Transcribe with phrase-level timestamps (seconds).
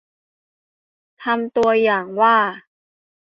[1.21, 2.35] เป็นตัวอย่างว่า